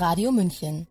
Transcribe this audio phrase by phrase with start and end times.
[0.00, 0.86] Radio München.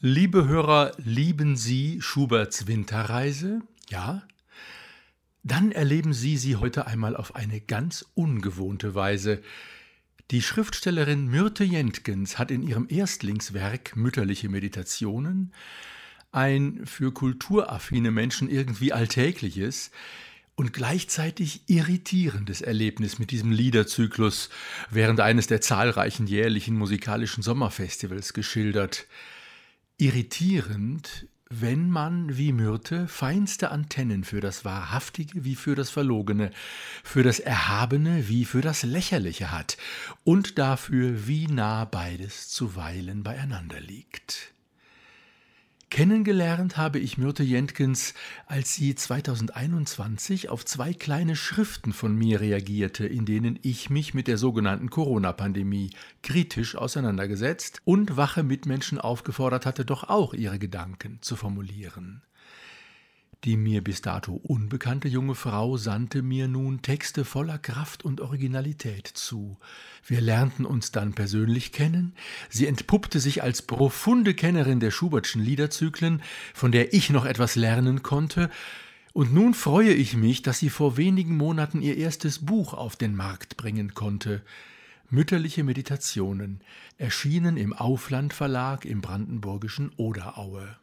[0.00, 3.60] Liebe Hörer, lieben Sie Schuberts Winterreise?
[3.90, 4.22] Ja?
[5.42, 9.42] Dann erleben Sie sie heute einmal auf eine ganz ungewohnte Weise.
[10.30, 15.52] Die Schriftstellerin Myrte Jentgens hat in ihrem Erstlingswerk Mütterliche Meditationen
[16.32, 19.90] ein für kulturaffine Menschen irgendwie alltägliches,
[20.60, 24.50] und gleichzeitig irritierendes Erlebnis mit diesem Liederzyklus
[24.90, 29.06] während eines der zahlreichen jährlichen musikalischen Sommerfestivals geschildert.
[29.96, 36.50] Irritierend, wenn man wie Myrte feinste Antennen für das Wahrhaftige wie für das Verlogene,
[37.04, 39.78] für das Erhabene wie für das Lächerliche hat
[40.24, 44.52] und dafür, wie nah beides zuweilen beieinander liegt.
[45.90, 48.14] Kennengelernt habe ich Myrte Jentgens,
[48.46, 54.28] als sie 2021 auf zwei kleine Schriften von mir reagierte, in denen ich mich mit
[54.28, 55.90] der sogenannten Corona-Pandemie
[56.22, 62.22] kritisch auseinandergesetzt und wache Mitmenschen aufgefordert hatte, doch auch ihre Gedanken zu formulieren.
[63.44, 69.06] Die mir bis dato unbekannte junge Frau sandte mir nun Texte voller Kraft und Originalität
[69.06, 69.56] zu.
[70.04, 72.14] Wir lernten uns dann persönlich kennen,
[72.50, 78.02] sie entpuppte sich als profunde Kennerin der Schubertschen Liederzyklen, von der ich noch etwas lernen
[78.02, 78.50] konnte,
[79.12, 83.16] und nun freue ich mich, dass sie vor wenigen Monaten ihr erstes Buch auf den
[83.16, 84.42] Markt bringen konnte.
[85.08, 86.60] Mütterliche Meditationen,
[86.96, 90.76] erschienen im Aufland Verlag im brandenburgischen Oderaue.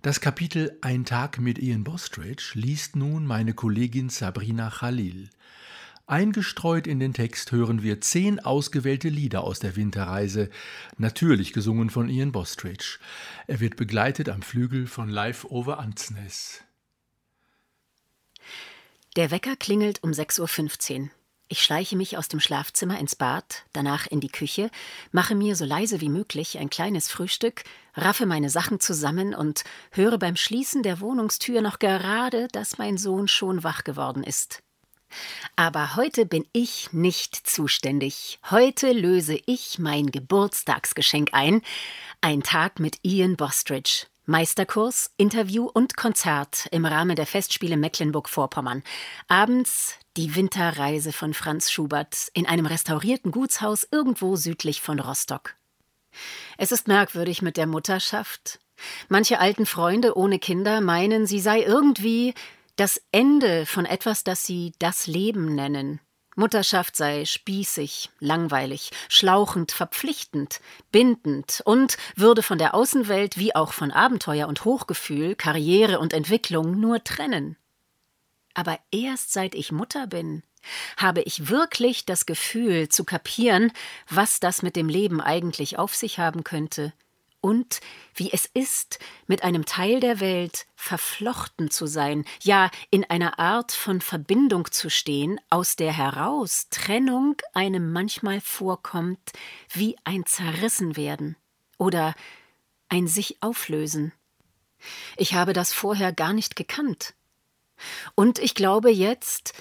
[0.00, 5.28] Das Kapitel Ein Tag mit Ian Bostridge liest nun meine Kollegin Sabrina Khalil.
[6.06, 10.50] Eingestreut in den Text hören wir zehn ausgewählte Lieder aus der Winterreise,
[10.98, 13.00] natürlich gesungen von Ian Bostridge.
[13.48, 16.62] Er wird begleitet am Flügel von Live Over Ansnes.
[19.16, 21.10] Der Wecker klingelt um 6.15 Uhr.
[21.50, 24.70] Ich schleiche mich aus dem Schlafzimmer ins Bad, danach in die Küche,
[25.12, 27.64] mache mir so leise wie möglich ein kleines Frühstück,
[27.94, 33.28] raffe meine Sachen zusammen und höre beim Schließen der Wohnungstür noch gerade, dass mein Sohn
[33.28, 34.62] schon wach geworden ist.
[35.56, 38.38] Aber heute bin ich nicht zuständig.
[38.50, 41.62] Heute löse ich mein Geburtstagsgeschenk ein.
[42.20, 44.06] Ein Tag mit Ian Bostridge.
[44.28, 48.82] Meisterkurs, Interview und Konzert im Rahmen der Festspiele Mecklenburg-Vorpommern.
[49.26, 55.54] Abends die Winterreise von Franz Schubert in einem restaurierten Gutshaus irgendwo südlich von Rostock.
[56.58, 58.60] Es ist merkwürdig mit der Mutterschaft.
[59.08, 62.34] Manche alten Freunde ohne Kinder meinen, sie sei irgendwie
[62.76, 66.00] das Ende von etwas, das sie das Leben nennen.
[66.38, 70.60] Mutterschaft sei spießig, langweilig, schlauchend, verpflichtend,
[70.92, 76.78] bindend und würde von der Außenwelt wie auch von Abenteuer und Hochgefühl, Karriere und Entwicklung
[76.78, 77.56] nur trennen.
[78.54, 80.44] Aber erst seit ich Mutter bin,
[80.96, 83.72] habe ich wirklich das Gefühl zu kapieren,
[84.08, 86.92] was das mit dem Leben eigentlich auf sich haben könnte,
[87.40, 87.80] und
[88.14, 93.72] wie es ist, mit einem Teil der Welt verflochten zu sein, ja in einer Art
[93.72, 99.32] von Verbindung zu stehen, aus der heraus Trennung einem manchmal vorkommt
[99.72, 101.36] wie ein Zerrissenwerden
[101.78, 102.14] oder
[102.88, 104.12] ein sich auflösen.
[105.16, 107.14] Ich habe das vorher gar nicht gekannt.
[108.14, 109.54] Und ich glaube jetzt,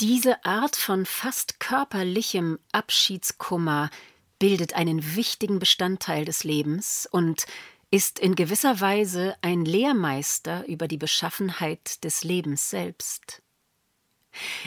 [0.00, 3.90] diese Art von fast körperlichem Abschiedskummer
[4.38, 7.46] bildet einen wichtigen Bestandteil des Lebens und
[7.90, 13.42] ist in gewisser Weise ein Lehrmeister über die Beschaffenheit des Lebens selbst.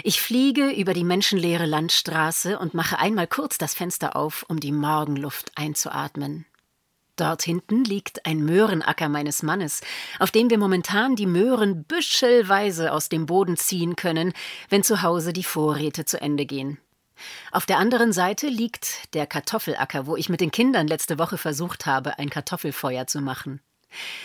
[0.04, 4.72] Ich fliege über die menschenleere Landstraße und mache einmal kurz das Fenster auf, um die
[4.72, 6.46] Morgenluft einzuatmen.
[7.16, 9.82] Dort hinten liegt ein Möhrenacker meines Mannes,
[10.18, 14.34] auf dem wir momentan die Möhren büschelweise aus dem Boden ziehen können,
[14.70, 16.80] wenn zu Hause die Vorräte zu Ende gehen.
[17.52, 21.86] Auf der anderen Seite liegt der Kartoffelacker, wo ich mit den Kindern letzte Woche versucht
[21.86, 23.62] habe, ein Kartoffelfeuer zu machen.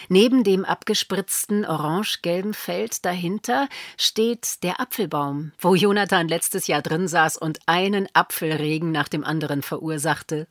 [0.09, 7.37] Neben dem abgespritzten orange-gelben Feld dahinter steht der Apfelbaum, wo Jonathan letztes Jahr drin saß
[7.37, 10.47] und einen Apfelregen nach dem anderen verursachte.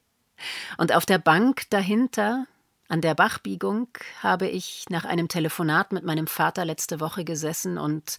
[0.77, 2.45] Und auf der Bank dahinter
[2.87, 3.87] An der Bachbiegung
[4.21, 8.17] habe ich nach einem Telefonat mit meinem Vater letzte Woche gesessen und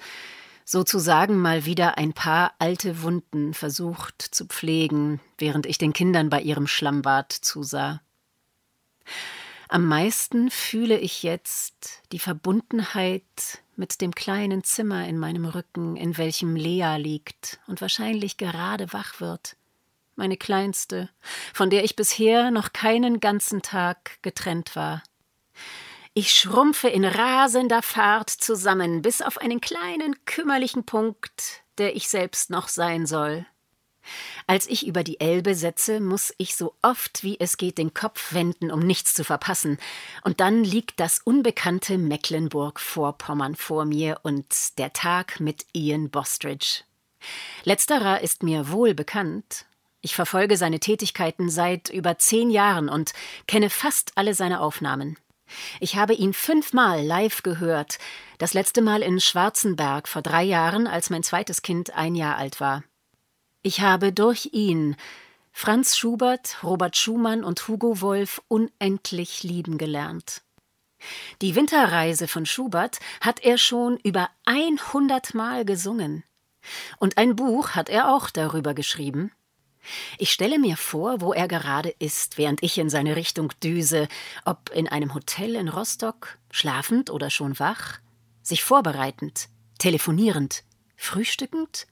[0.66, 6.42] sozusagen mal wieder ein paar alte Wunden versucht zu pflegen, während ich den Kindern bei
[6.42, 8.02] ihrem Schlammbad zusah.
[9.68, 13.22] Am meisten fühle ich jetzt die Verbundenheit
[13.76, 19.20] mit dem kleinen Zimmer in meinem Rücken, in welchem Lea liegt und wahrscheinlich gerade wach
[19.20, 19.56] wird.
[20.16, 21.10] Meine kleinste,
[21.52, 25.02] von der ich bisher noch keinen ganzen Tag getrennt war.
[26.18, 32.48] Ich schrumpfe in rasender Fahrt zusammen, bis auf einen kleinen, kümmerlichen Punkt, der ich selbst
[32.48, 33.44] noch sein soll.
[34.46, 38.32] Als ich über die Elbe setze, muss ich so oft wie es geht den Kopf
[38.32, 39.76] wenden, um nichts zu verpassen.
[40.24, 46.84] Und dann liegt das unbekannte Mecklenburg-Vorpommern vor mir und der Tag mit Ian Bostridge.
[47.64, 49.66] Letzterer ist mir wohl bekannt.
[50.00, 53.12] Ich verfolge seine Tätigkeiten seit über zehn Jahren und
[53.46, 55.18] kenne fast alle seine Aufnahmen.
[55.80, 57.98] Ich habe ihn fünfmal live gehört,
[58.38, 62.60] das letzte Mal in Schwarzenberg vor drei Jahren, als mein zweites Kind ein Jahr alt
[62.60, 62.82] war.
[63.62, 64.96] Ich habe durch ihn
[65.52, 70.42] Franz Schubert, Robert Schumann und Hugo Wolf unendlich lieben gelernt.
[71.42, 76.24] Die Winterreise von Schubert hat er schon über 100 Mal gesungen.
[76.98, 79.32] Und ein Buch hat er auch darüber geschrieben.
[80.18, 84.08] Ich stelle mir vor, wo er gerade ist, während ich in seine Richtung düse,
[84.44, 87.98] ob in einem Hotel in Rostock, schlafend oder schon wach,
[88.42, 89.48] sich vorbereitend,
[89.78, 90.64] telefonierend,
[90.96, 91.86] frühstückend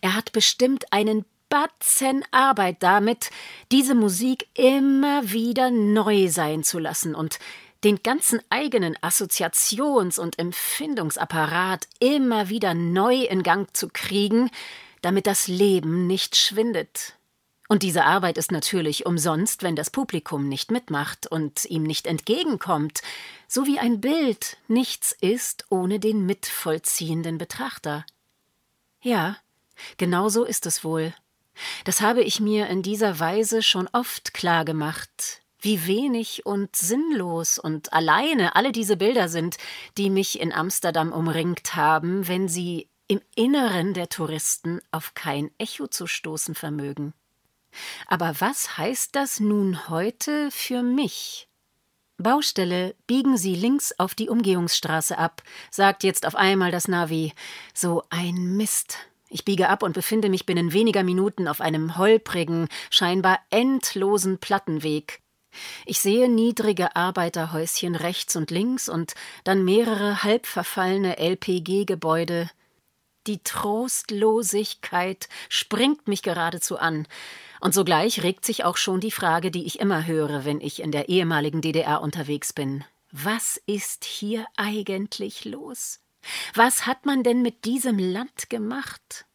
[0.00, 3.30] er hat bestimmt einen Batzen Arbeit damit,
[3.72, 7.38] diese Musik immer wieder neu sein zu lassen und
[7.84, 14.50] den ganzen eigenen Assoziations- und Empfindungsapparat immer wieder neu in Gang zu kriegen,
[15.00, 17.14] damit das Leben nicht schwindet.
[17.68, 23.02] Und diese Arbeit ist natürlich umsonst, wenn das Publikum nicht mitmacht und ihm nicht entgegenkommt,
[23.46, 28.04] so wie ein Bild nichts ist ohne den mitvollziehenden Betrachter.
[29.02, 29.36] Ja,
[29.96, 31.14] Genau so ist es wohl.
[31.84, 37.58] Das habe ich mir in dieser Weise schon oft klar gemacht, wie wenig und sinnlos
[37.58, 39.56] und alleine alle diese Bilder sind,
[39.96, 45.88] die mich in Amsterdam umringt haben, wenn sie im Inneren der Touristen auf kein Echo
[45.88, 47.12] zu stoßen vermögen.
[48.06, 51.48] Aber was heißt das nun heute für mich?
[52.16, 57.32] Baustelle, biegen Sie links auf die Umgehungsstraße ab, sagt jetzt auf einmal das Navi.
[57.74, 58.98] So ein Mist.
[59.28, 65.20] Ich biege ab und befinde mich binnen weniger Minuten auf einem holprigen, scheinbar endlosen Plattenweg.
[65.86, 69.14] Ich sehe niedrige Arbeiterhäuschen rechts und links und
[69.44, 72.50] dann mehrere halb verfallene LPG-Gebäude.
[73.28, 77.06] Die Trostlosigkeit springt mich geradezu an.
[77.60, 80.92] Und sogleich regt sich auch schon die Frage, die ich immer höre, wenn ich in
[80.92, 82.84] der ehemaligen DDR unterwegs bin.
[83.12, 86.00] Was ist hier eigentlich los?
[86.54, 89.26] Was hat man denn mit diesem Land gemacht?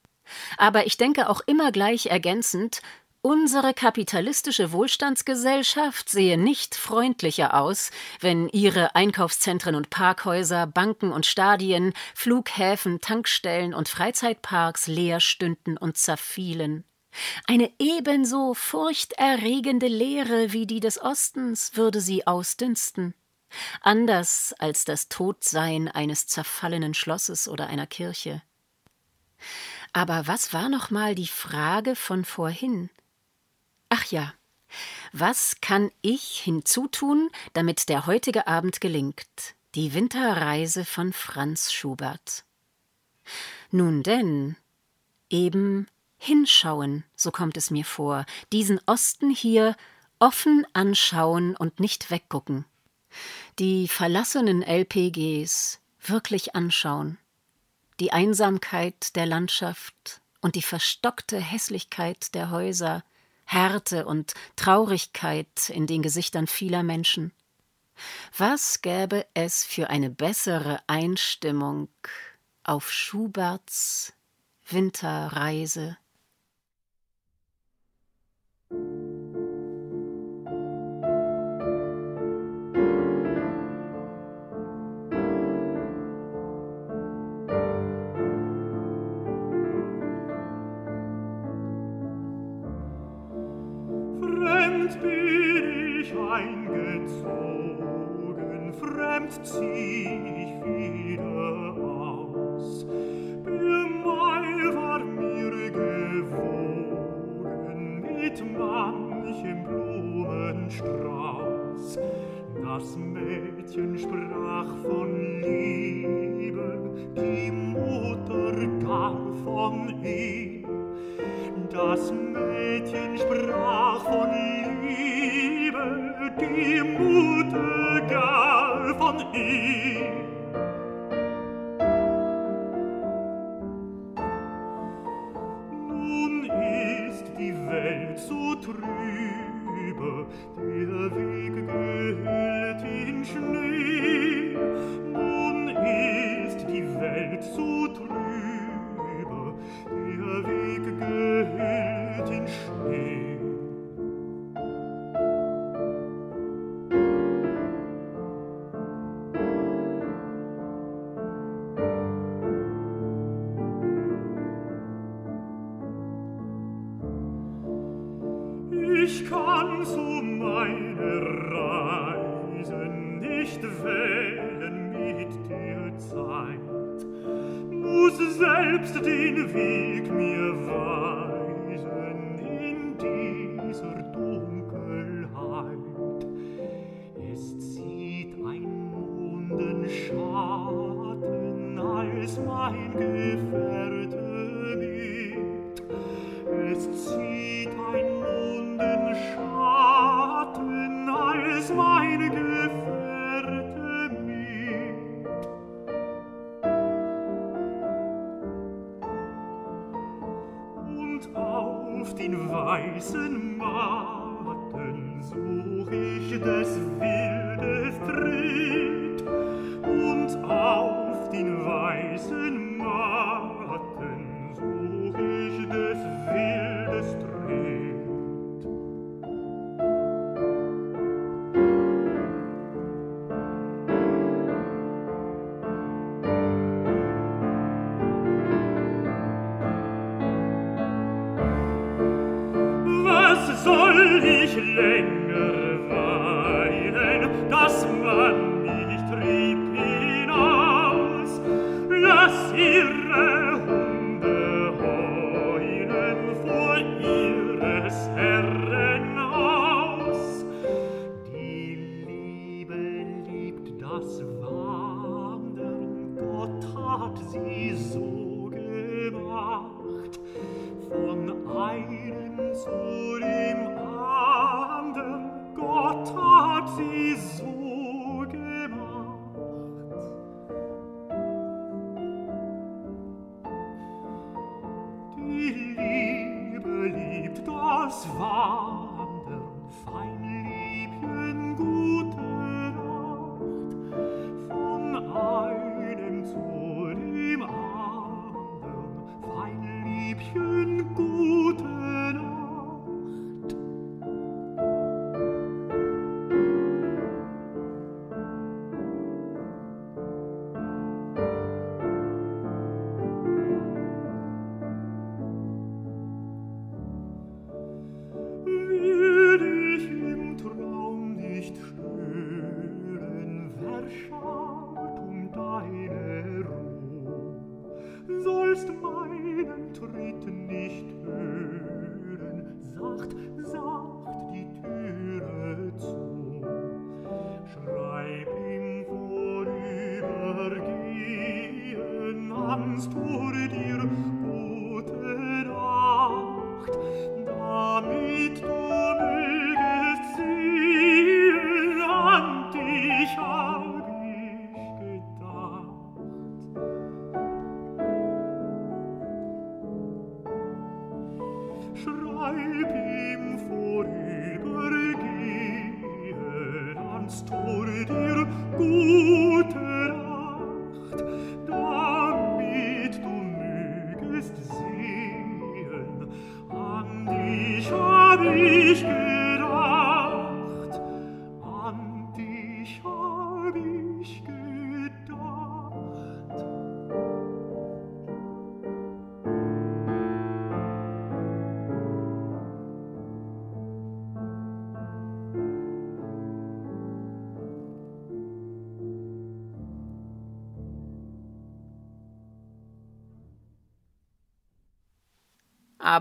[0.58, 2.82] Aber ich denke auch immer gleich ergänzend,
[3.26, 7.90] Unsere kapitalistische Wohlstandsgesellschaft sehe nicht freundlicher aus,
[8.20, 15.98] wenn ihre Einkaufszentren und Parkhäuser, Banken und Stadien, Flughäfen, Tankstellen und Freizeitparks leer stünden und
[15.98, 16.84] zerfielen.
[17.48, 23.14] Eine ebenso furchterregende Leere wie die des Ostens würde sie ausdünsten
[23.82, 28.42] anders als das Todsein eines zerfallenen Schlosses oder einer Kirche.
[29.92, 32.90] Aber was war noch mal die Frage von vorhin?
[33.96, 34.34] Ach ja,
[35.12, 39.54] was kann ich hinzutun, damit der heutige Abend gelingt?
[39.76, 42.44] Die Winterreise von Franz Schubert.
[43.70, 44.56] Nun denn,
[45.30, 45.86] eben
[46.18, 49.76] hinschauen, so kommt es mir vor, diesen Osten hier
[50.18, 52.66] offen anschauen und nicht weggucken.
[53.60, 57.20] Die verlassenen LPGs wirklich anschauen,
[58.00, 63.04] die Einsamkeit der Landschaft und die verstockte Hässlichkeit der Häuser,
[63.46, 67.32] Härte und Traurigkeit in den Gesichtern vieler Menschen.
[68.38, 71.90] Was gäbe es für eine bessere Einstimmung
[72.64, 74.14] auf Schuberts
[74.68, 75.98] Winterreise?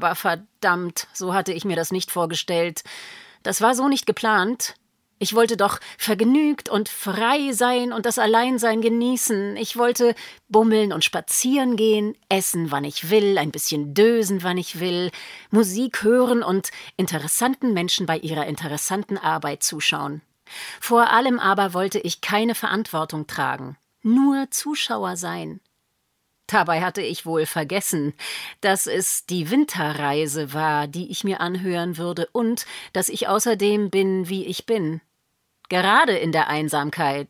[0.02, 2.82] Aber verdammt, so hatte ich mir das nicht vorgestellt.
[3.44, 4.74] Das war so nicht geplant.
[5.20, 9.56] Ich wollte doch vergnügt und frei sein und das Alleinsein genießen.
[9.56, 10.16] Ich wollte
[10.48, 15.12] bummeln und spazieren gehen, essen, wann ich will, ein bisschen dösen, wann ich will,
[15.52, 20.20] Musik hören und interessanten Menschen bei ihrer interessanten Arbeit zuschauen.
[20.80, 25.60] Vor allem aber wollte ich keine Verantwortung tragen, nur Zuschauer sein.
[26.52, 28.12] Dabei hatte ich wohl vergessen,
[28.60, 34.28] dass es die Winterreise war, die ich mir anhören würde, und dass ich außerdem bin,
[34.28, 35.00] wie ich bin.
[35.70, 37.28] Gerade in der Einsamkeit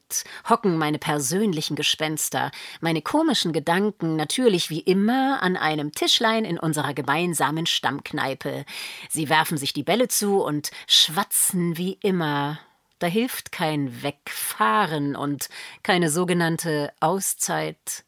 [0.49, 2.51] hocken meine persönlichen Gespenster,
[2.81, 8.65] meine komischen Gedanken natürlich wie immer an einem Tischlein in unserer gemeinsamen Stammkneipe.
[9.09, 12.59] Sie werfen sich die Bälle zu und schwatzen wie immer.
[12.99, 15.49] Da hilft kein Wegfahren und
[15.85, 18.05] keine sogenannte Auszeit.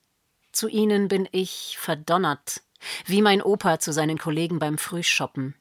[0.55, 2.63] Zu ihnen bin ich verdonnert,
[3.07, 5.57] wie mein Opa zu seinen Kollegen beim Frühschoppen.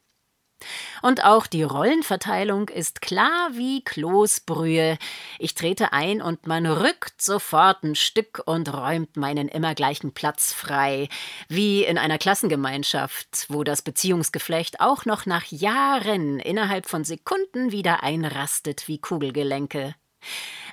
[1.02, 5.00] Und auch die Rollenverteilung ist klar wie Kloßbrühe.
[5.40, 10.54] Ich trete ein und man rückt sofort ein Stück und räumt meinen immer gleichen Platz
[10.54, 11.10] frei,
[11.50, 18.04] wie in einer Klassengemeinschaft, wo das Beziehungsgeflecht auch noch nach Jahren innerhalb von Sekunden wieder
[18.04, 19.96] einrastet wie Kugelgelenke.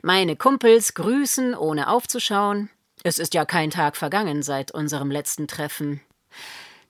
[0.02, 2.68] Meine Kumpels grüßen, ohne aufzuschauen.
[3.02, 6.00] Es ist ja kein Tag vergangen seit unserem letzten Treffen.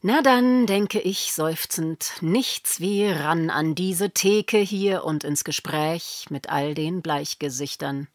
[0.03, 6.27] Na dann, denke ich seufzend, nichts wie ran an diese Theke hier und ins Gespräch
[6.31, 8.09] mit all den Bleichgesichtern.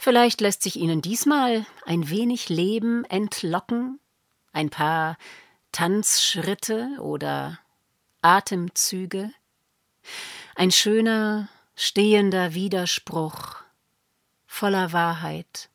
[0.00, 4.00] Vielleicht lässt sich Ihnen diesmal ein wenig Leben entlocken,
[4.52, 5.16] ein paar
[5.72, 7.58] Tanzschritte oder
[8.20, 9.30] Atemzüge,
[10.56, 13.56] ein schöner, stehender Widerspruch
[14.46, 15.70] voller Wahrheit.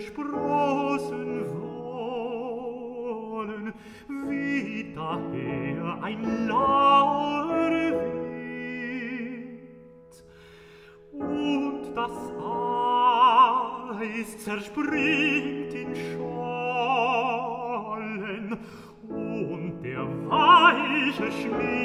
[0.00, 1.44] gesprossen
[2.72, 3.74] wollen,
[4.08, 8.40] wie daher ein lauer Wind.
[11.12, 12.16] Und das
[14.00, 16.46] Eis zerspringt in Schollen,
[19.06, 21.79] und der weiche Schnee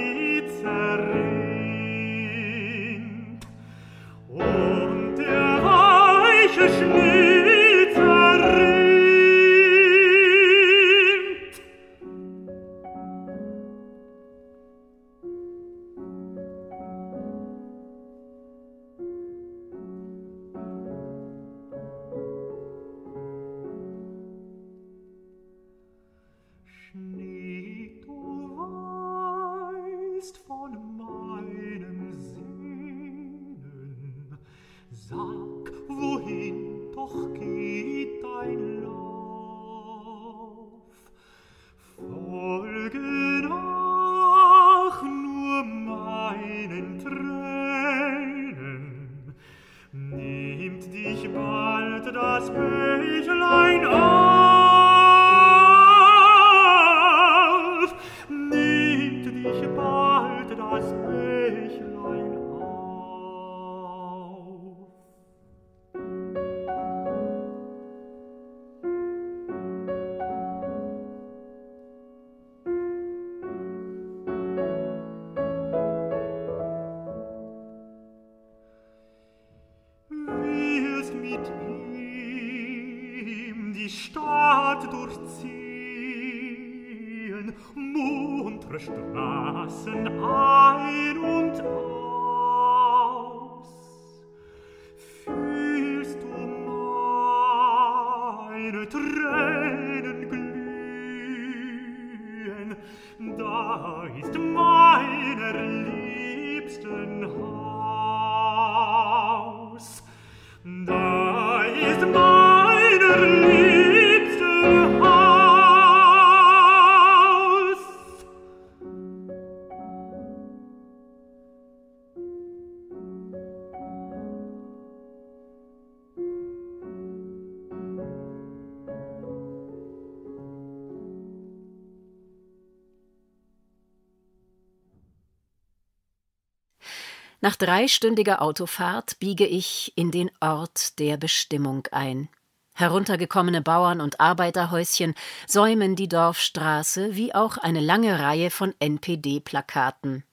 [137.45, 142.27] Nach dreistündiger Autofahrt biege ich in den Ort der Bestimmung ein.
[142.73, 145.13] Heruntergekommene Bauern und Arbeiterhäuschen
[145.45, 150.23] säumen die Dorfstraße, wie auch eine lange Reihe von NPD-Plakaten.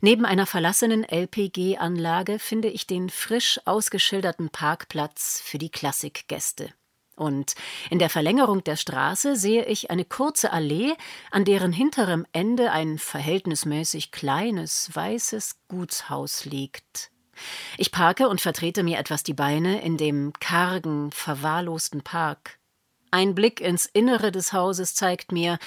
[0.00, 6.72] Neben einer verlassenen LPG-Anlage finde ich den frisch ausgeschilderten Parkplatz für die Klassikgäste.
[7.20, 7.54] Und
[7.90, 10.94] in der Verlängerung der Straße sehe ich eine kurze Allee,
[11.30, 17.10] an deren hinterem Ende ein verhältnismäßig kleines, weißes Gutshaus liegt.
[17.76, 22.58] Ich parke und vertrete mir etwas die Beine in dem kargen, verwahrlosten Park.
[23.10, 25.58] Ein Blick ins Innere des Hauses zeigt mir,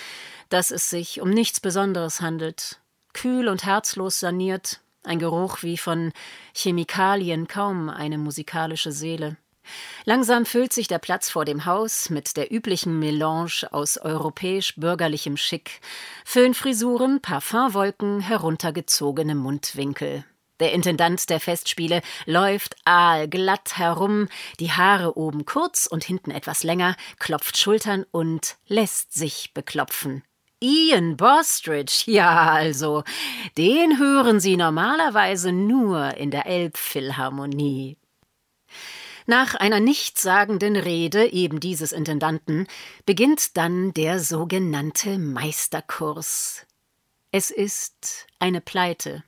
[0.49, 2.81] dass es sich um nichts Besonderes handelt.
[3.13, 6.13] Kühl und herzlos saniert, ein Geruch wie von
[6.55, 9.37] Chemikalien, kaum eine musikalische Seele.
[10.05, 15.79] Langsam füllt sich der Platz vor dem Haus mit der üblichen Melange aus europäisch-bürgerlichem Schick,
[16.25, 20.25] Föhnfrisuren, Parfumwolken, heruntergezogene Mundwinkel.
[20.59, 24.27] Der Intendant der Festspiele läuft aalglatt herum,
[24.59, 30.23] die Haare oben kurz und hinten etwas länger, klopft Schultern und lässt sich beklopfen.
[30.61, 33.03] Ian Bostridge, ja also,
[33.57, 37.97] den hören Sie normalerweise nur in der Elbphilharmonie.
[39.25, 42.67] Nach einer nichtssagenden Rede eben dieses Intendanten
[43.05, 46.65] beginnt dann der sogenannte Meisterkurs.
[47.31, 49.23] Es ist eine Pleite,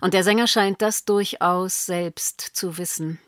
[0.00, 3.18] und der Sänger scheint das durchaus selbst zu wissen.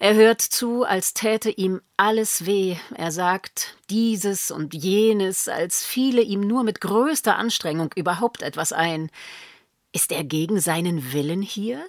[0.00, 2.76] Er hört zu, als täte ihm alles weh.
[2.94, 9.10] Er sagt dieses und jenes, als fiele ihm nur mit größter Anstrengung überhaupt etwas ein.
[9.92, 11.86] Ist er gegen seinen Willen hier?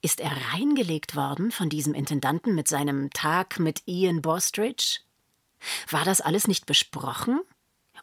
[0.00, 5.00] Ist er reingelegt worden von diesem Intendanten mit seinem Tag mit Ian Bostridge?
[5.90, 7.40] War das alles nicht besprochen?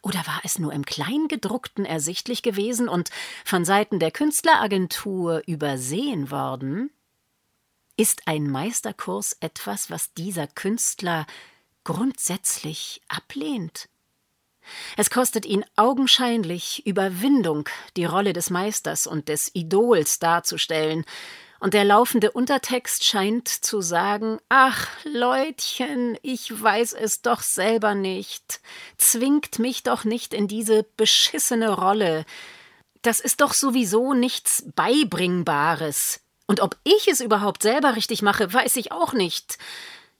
[0.02, 3.10] Oder war es nur im Kleingedruckten ersichtlich gewesen und
[3.46, 6.92] von Seiten der Künstleragentur übersehen worden?
[7.96, 11.26] Ist ein Meisterkurs etwas, was dieser Künstler
[11.86, 13.88] grundsätzlich ablehnt?
[14.98, 21.06] Es kostet ihn augenscheinlich Überwindung, die Rolle des Meisters und des Idols darzustellen,
[21.60, 28.60] und der laufende Untertext scheint zu sagen Ach, Leutchen, ich weiß es doch selber nicht.
[28.98, 32.26] Zwingt mich doch nicht in diese beschissene Rolle.
[33.02, 36.22] Das ist doch sowieso nichts Beibringbares.
[36.48, 39.58] Und ob ich es überhaupt selber richtig mache, weiß ich auch nicht.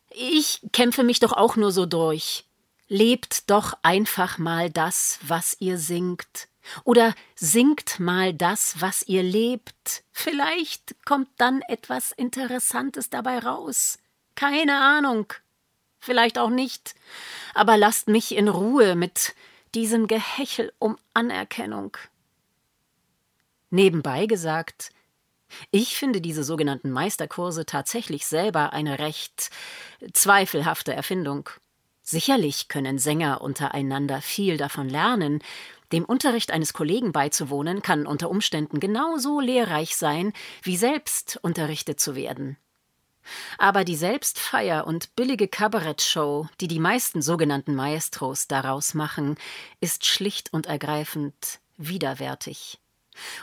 [0.10, 2.46] Ich kämpfe mich doch auch nur so durch.
[2.88, 6.48] Lebt doch einfach mal das, was ihr singt.
[6.84, 10.04] Oder singt mal das, was ihr lebt.
[10.12, 13.98] Vielleicht kommt dann etwas Interessantes dabei raus.
[14.36, 15.32] Keine Ahnung.
[16.00, 16.96] Vielleicht auch nicht.
[17.54, 19.36] Aber lasst mich in Ruhe mit
[19.74, 21.98] diesem Gehechel um Anerkennung.
[23.70, 24.92] Nebenbei gesagt,
[25.72, 29.50] ich finde diese sogenannten Meisterkurse tatsächlich selber eine recht
[30.14, 31.50] zweifelhafte Erfindung.
[32.02, 35.42] Sicherlich können Sänger untereinander viel davon lernen,
[35.92, 42.16] dem Unterricht eines Kollegen beizuwohnen kann unter Umständen genauso lehrreich sein, wie selbst unterrichtet zu
[42.16, 42.58] werden.
[43.58, 49.36] Aber die Selbstfeier und billige Kabarettshow, die die meisten sogenannten Maestros daraus machen,
[49.80, 52.80] ist schlicht und ergreifend widerwärtig.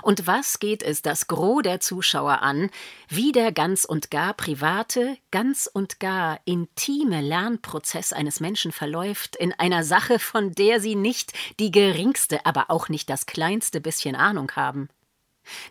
[0.03, 2.71] Und was geht es das Gros der Zuschauer an,
[3.09, 9.53] wie der ganz und gar private, ganz und gar intime Lernprozess eines Menschen verläuft in
[9.53, 14.53] einer Sache, von der sie nicht die geringste, aber auch nicht das kleinste bisschen Ahnung
[14.53, 14.89] haben?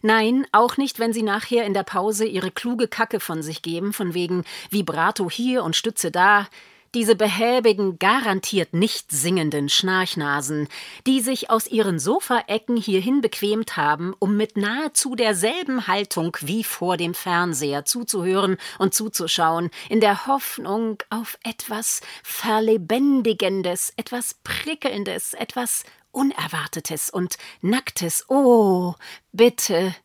[0.02, 3.94] Nein, auch nicht, wenn sie nachher in der Pause ihre kluge Kacke von sich geben,
[3.94, 6.48] von wegen Vibrato hier und Stütze da,
[6.94, 10.68] diese behäbigen, garantiert nicht singenden Schnarchnasen,
[11.08, 16.98] die sich aus ihren Sofaecken hierhin bequemt haben, um mit nahezu derselben Haltung wie vor
[16.98, 27.10] dem Fernseher zuzuhören und zuzuschauen, in der Hoffnung auf etwas Verlebendigendes, etwas Prickelndes, etwas Unerwartetes
[27.10, 28.26] und Nacktes.
[28.28, 28.96] Oh,
[29.32, 29.96] bitte,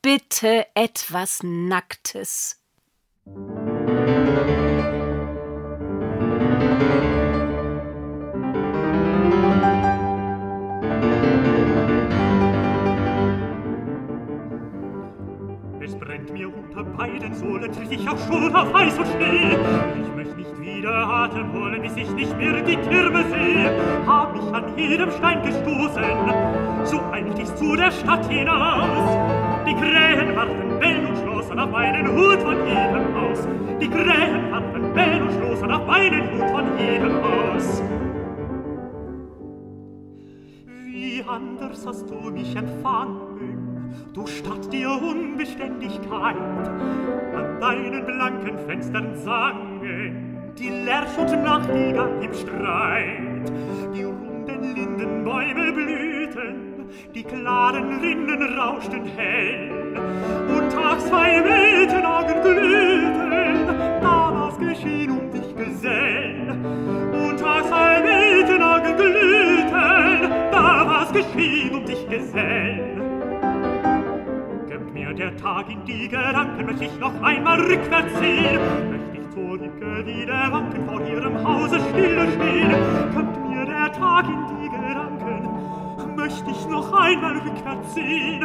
[0.00, 2.60] bitte etwas Nacktes.
[3.26, 4.55] Es
[16.26, 19.58] brennt mir unter beiden Sohlen, tritt ich auf Schulter, weiß und schnell.
[20.02, 23.70] Ich möchte nicht wieder Atem holen, bis ich nicht mehr die Kirme sehe,
[24.06, 26.04] hab mich an jedem Stein gestoßen,
[26.84, 29.16] so eilt ich zu der Stadt hinaus.
[29.66, 33.48] Die Krähen warfen Bell und schlossen auf meinen Hut von jedem Haus.
[33.80, 37.82] Die Krähen warfen Bell und schlossen auf meinen Hut von jedem Haus.
[40.84, 43.55] Wie anders hast du mich empfangen,
[44.12, 46.36] du Stadt der Unbeständigkeit.
[47.34, 53.52] An deinen blanken Fenstern sangen die Lerch und Nachtigall im Streit.
[53.94, 59.70] Die runden Lindenbäume blühten, die klaren Rinnen rauschten hell,
[60.48, 60.65] und
[75.46, 78.58] Tag in die Gedanken möcht ich noch einmal rückwärts sehen.
[78.90, 82.74] Möchte ich zurücke wieder wanken, vor ihrem Hause stille stehen.
[83.14, 88.44] Kommt mir der Tag in die Gedanken, möchte ich noch einmal rückwärts sehen.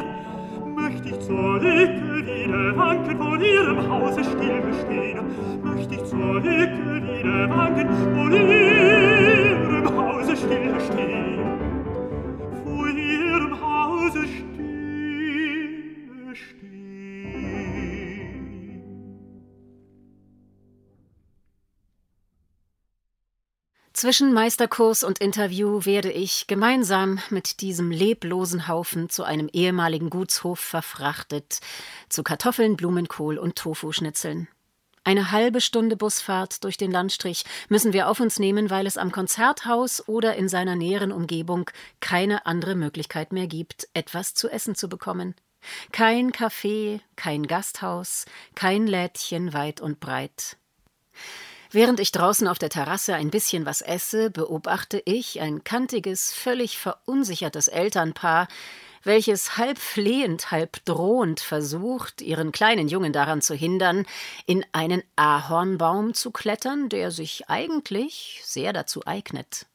[0.76, 5.26] Möchte ich zur zurücke wieder wanken, vor ihrem Hause stille stehen.
[5.64, 8.61] Möchte ich zur Lücke wieder wanken, vor ihrem
[24.02, 30.60] Zwischen Meisterkurs und Interview werde ich gemeinsam mit diesem leblosen Haufen zu einem ehemaligen Gutshof
[30.60, 31.60] verfrachtet,
[32.10, 34.48] zu Kartoffeln, Blumenkohl und Tofu-Schnitzeln.
[35.04, 39.12] Eine halbe Stunde Busfahrt durch den Landstrich müssen wir auf uns nehmen, weil es am
[39.12, 44.90] Konzerthaus oder in seiner näheren Umgebung keine andere Möglichkeit mehr gibt, etwas zu essen zu
[44.90, 45.36] bekommen.
[45.92, 50.58] Kein Café, kein Gasthaus, kein Lädchen weit und breit.
[51.74, 56.78] Während ich draußen auf der Terrasse ein bisschen was esse, beobachte ich ein kantiges, völlig
[56.78, 58.50] verunsichertes Elternpaar,
[59.04, 64.06] welches halb flehend, halb drohend versucht, ihren kleinen Jungen daran zu hindern,
[64.46, 69.66] in einen Ahornbaum zu klettern, der sich eigentlich sehr dazu eignet.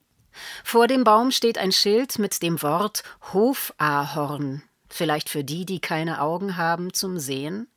[0.64, 6.20] Vor dem Baum steht ein Schild mit dem Wort Hofahorn, vielleicht für die, die keine
[6.20, 7.68] Augen haben zum Sehen.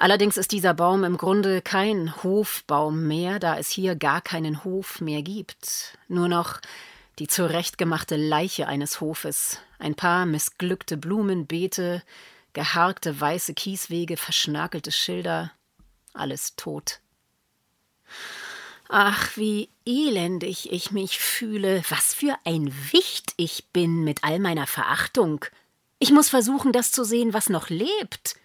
[0.00, 5.02] Allerdings ist dieser Baum im Grunde kein Hofbaum mehr, da es hier gar keinen Hof
[5.02, 5.98] mehr gibt.
[6.08, 6.58] Nur noch
[7.18, 12.02] die zurechtgemachte Leiche eines Hofes, ein paar missglückte Blumenbeete,
[12.54, 15.52] geharkte weiße Kieswege, verschnakelte Schilder,
[16.14, 17.00] alles tot.
[18.88, 24.66] Ach, wie elendig ich mich fühle, was für ein Wicht ich bin mit all meiner
[24.66, 25.44] Verachtung.
[25.98, 28.39] Ich muss versuchen, das zu sehen, was noch lebt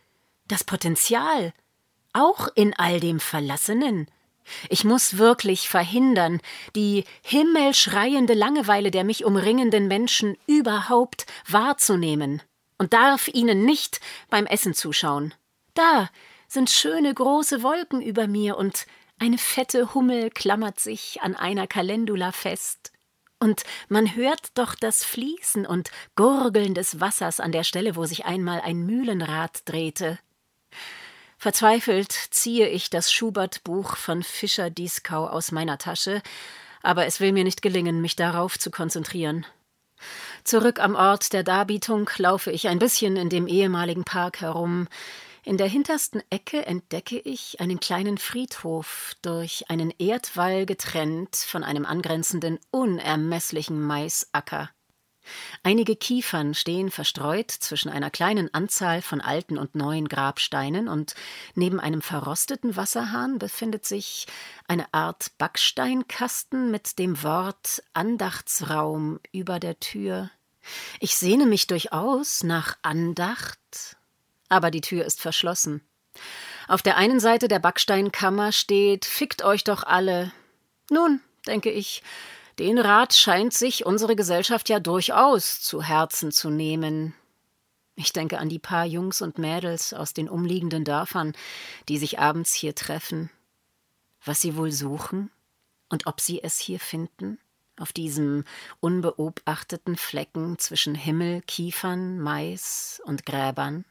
[0.48, 1.54] das Potenzial,
[2.14, 4.08] auch in all dem Verlassenen.
[4.70, 6.40] Ich muss wirklich verhindern,
[6.76, 12.42] die himmelschreiende Langeweile der mich umringenden Menschen überhaupt wahrzunehmen
[12.78, 15.34] und darf ihnen nicht beim Essen zuschauen.
[15.74, 16.10] Da
[16.48, 18.86] sind schöne große Wolken über mir und
[19.20, 22.92] eine fette Hummel klammert sich an einer Kalendula fest.
[23.40, 28.26] Und man hört doch das Fließen und Gurgeln des Wassers an der Stelle, wo sich
[28.26, 30.20] einmal ein Mühlenrad drehte.
[31.38, 36.22] Verzweifelt ziehe ich das Schubert-Buch von Fischer Dieskau aus meiner Tasche,
[36.82, 39.46] aber es will mir nicht gelingen, mich darauf zu konzentrieren.
[40.44, 44.88] Zurück am Ort der Darbietung laufe ich ein bisschen in dem ehemaligen Park herum.
[45.44, 51.86] In der hintersten Ecke entdecke ich einen kleinen Friedhof, durch einen Erdwall getrennt von einem
[51.86, 54.70] angrenzenden unermesslichen Maisacker.
[55.64, 61.16] Einige Kiefern stehen verstreut zwischen einer kleinen Anzahl von alten und neuen Grabsteinen, und
[61.56, 64.28] neben einem verrosteten Wasserhahn befindet sich
[64.68, 70.30] eine Art Backsteinkasten mit dem Wort Andachtsraum über der Tür.
[71.00, 73.98] Ich sehne mich durchaus nach Andacht,
[74.50, 75.82] aber die Tür ist verschlossen.
[76.68, 80.32] Auf der einen Seite der Backsteinkammer steht Fickt euch doch alle.
[80.90, 82.02] Nun, denke ich,
[82.60, 87.14] den Rat scheint sich unsere Gesellschaft ja durchaus zu Herzen zu nehmen.
[87.96, 91.34] Ich denke an die paar Jungs und Mädels aus den umliegenden Dörfern,
[91.88, 93.30] die sich abends hier treffen.
[94.24, 95.32] Was sie wohl suchen
[95.90, 97.40] und ob sie es hier finden,
[97.80, 98.44] auf diesem
[98.80, 103.86] unbeobachteten Flecken zwischen Himmel, Kiefern, Mais und Gräbern.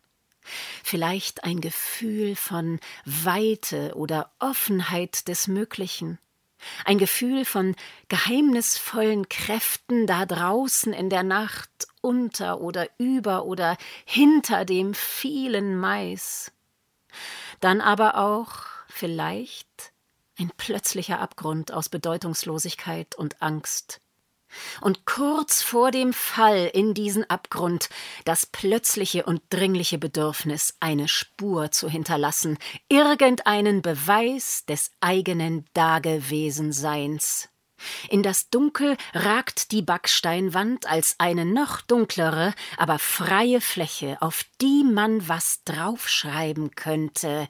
[0.83, 6.19] Vielleicht ein Gefühl von Weite oder Offenheit des Möglichen,
[6.85, 7.75] ein Gefühl von
[8.09, 16.53] geheimnisvollen Kräften da draußen in der Nacht unter oder über oder hinter dem vielen Mais.
[17.61, 19.93] Dann aber auch vielleicht
[20.37, 24.01] Ein plötzlicher Abgrund aus Bedeutungslosigkeit und Angst.
[24.81, 27.89] Und kurz vor dem Fall in diesen Abgrund
[28.25, 37.49] das plötzliche und dringliche Bedürfnis, eine Spur zu hinterlassen, irgendeinen Beweis des eigenen Dagewesenseins.
[38.09, 44.85] In das Dunkel ragt die Backsteinwand als eine noch dunklere, aber freie Fläche, auf die
[44.85, 47.49] man was draufschreiben könnte,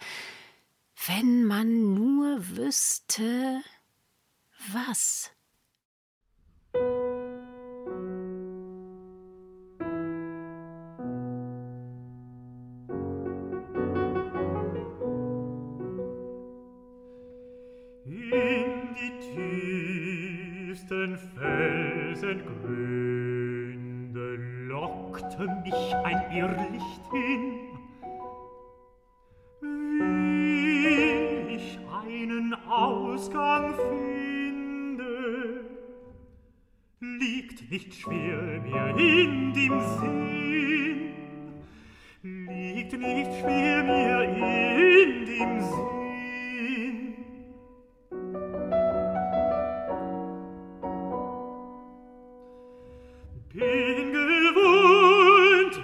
[1.07, 3.61] wenn man nur wüsste,
[4.73, 5.34] was.
[20.75, 24.37] tiefsten Felsengründe
[24.69, 27.54] lockte mich ein Irrlicht hin.
[37.75, 41.13] nicht schwer mir in dem Sinn.
[42.23, 45.85] Liegt nicht schwer mir in dem Sinn.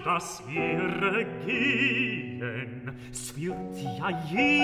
[0.04, 4.59] dass wir gehen, es wird ja je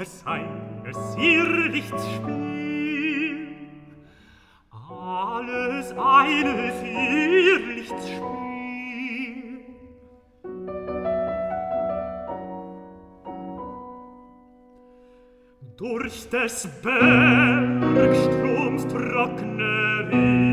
[0.00, 3.56] es eines Irrlichtspiel.
[4.70, 8.26] Alles eines Irrlichtspiel.
[15.76, 20.45] Durch des Bergstroms trockne Wind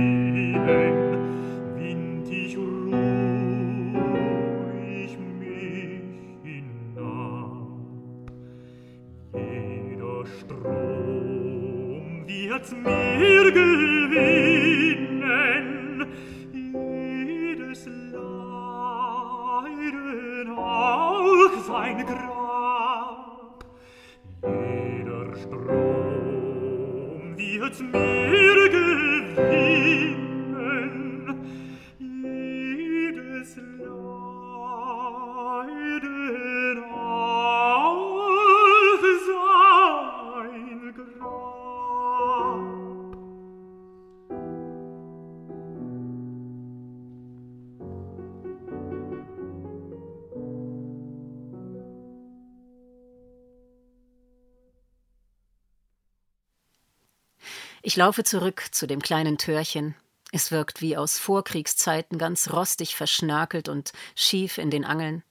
[57.94, 59.94] Ich laufe zurück zu dem kleinen Türchen.
[60.32, 65.22] Es wirkt wie aus Vorkriegszeiten ganz rostig verschnörkelt und schief in den Angeln.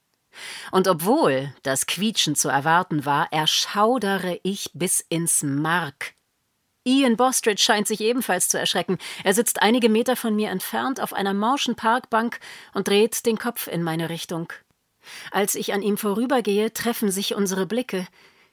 [0.71, 6.13] Und obwohl das Quietschen zu erwarten war, erschaudere ich bis ins Mark.
[6.85, 8.97] Ian Bostridge scheint sich ebenfalls zu erschrecken.
[9.25, 12.39] Er sitzt einige Meter von mir entfernt auf einer morschen Parkbank
[12.73, 14.53] und dreht den Kopf in meine Richtung.
[15.31, 18.07] Als ich an ihm vorübergehe, treffen sich unsere Blicke.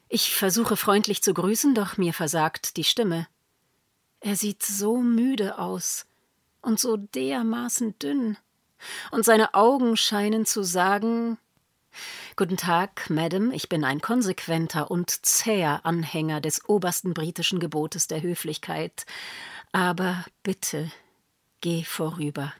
[0.09, 3.29] Ich versuche freundlich zu grüßen, doch mir versagt die Stimme.
[4.21, 6.07] Er sieht so müde aus
[6.61, 8.37] und so dermaßen dünn,
[9.11, 11.39] und seine Augen scheinen zu sagen
[12.37, 18.23] Guten Tag, Madame, ich bin ein konsequenter und zäher Anhänger des obersten britischen Gebotes der
[18.23, 19.05] Höflichkeit,
[19.73, 20.91] aber bitte
[21.61, 22.55] geh vorüber.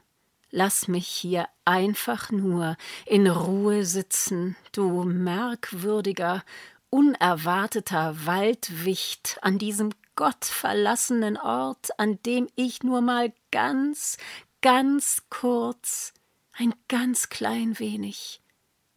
[0.51, 6.43] Lass mich hier einfach nur in Ruhe sitzen, du merkwürdiger,
[6.89, 9.91] unerwarteter Waldwicht an diesem
[10.21, 14.17] gottverlassenen Ort, an dem ich nur mal ganz,
[14.61, 16.13] ganz kurz,
[16.51, 18.39] ein ganz klein wenig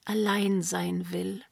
[0.05, 1.43] allein sein will.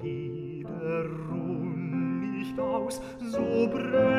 [0.00, 1.70] gliederung
[2.38, 3.00] nicht aus,
[3.32, 4.09] so brennt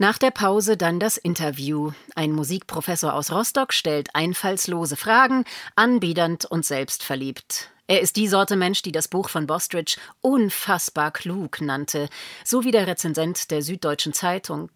[0.00, 1.92] Nach der Pause dann das Interview.
[2.14, 5.44] Ein Musikprofessor aus Rostock stellt einfallslose Fragen,
[5.76, 7.68] anbiedernd und selbstverliebt.
[7.86, 12.08] Er ist die Sorte Mensch, die das Buch von Bostridge unfassbar klug nannte,
[12.46, 14.70] so wie der Rezensent der Süddeutschen Zeitung.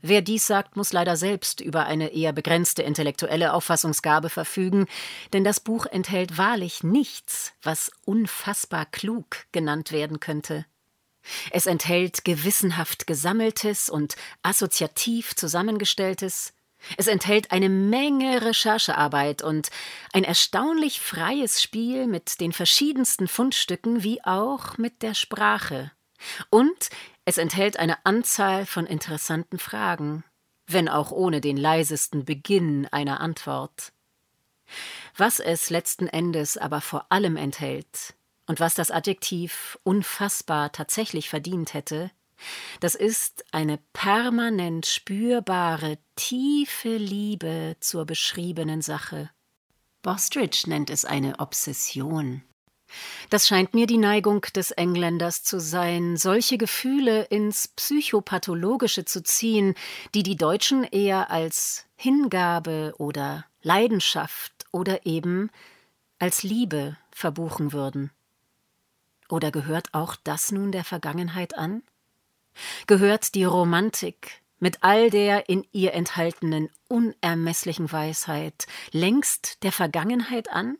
[0.00, 4.86] Wer dies sagt, muss leider selbst über eine eher begrenzte intellektuelle Auffassungsgabe verfügen,
[5.34, 10.64] denn das Buch enthält wahrlich nichts, was unfassbar klug genannt werden könnte.
[11.50, 16.52] Es enthält gewissenhaft gesammeltes und assoziativ zusammengestelltes.
[16.96, 19.70] Es enthält eine Menge Recherchearbeit und
[20.12, 25.92] ein erstaunlich freies Spiel mit den verschiedensten Fundstücken wie auch mit der Sprache.
[26.48, 26.90] Und
[27.24, 30.24] es enthält eine Anzahl von interessanten Fragen,
[30.66, 33.92] wenn auch ohne den leisesten Beginn einer Antwort.
[35.16, 38.14] Was es letzten Endes aber vor allem enthält,
[38.50, 42.10] und was das Adjektiv unfassbar tatsächlich verdient hätte,
[42.80, 49.30] das ist eine permanent spürbare, tiefe Liebe zur beschriebenen Sache.
[50.02, 52.42] Bostridge nennt es eine Obsession.
[53.28, 59.76] Das scheint mir die Neigung des Engländers zu sein, solche Gefühle ins Psychopathologische zu ziehen,
[60.12, 65.50] die die Deutschen eher als Hingabe oder Leidenschaft oder eben
[66.18, 68.10] als Liebe verbuchen würden.
[69.30, 71.82] Oder gehört auch das nun der Vergangenheit an?
[72.86, 80.76] Gehört die Romantik mit all der in ihr enthaltenen unermesslichen Weisheit längst der Vergangenheit an?